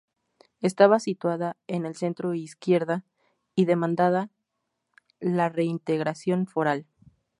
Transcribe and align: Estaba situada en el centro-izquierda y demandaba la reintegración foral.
Estaba 0.61 0.99
situada 0.99 1.57
en 1.67 1.85
el 1.85 1.95
centro-izquierda 1.95 3.05
y 3.53 3.65
demandaba 3.65 4.31
la 5.19 5.47
reintegración 5.49 6.47
foral. 6.47 6.87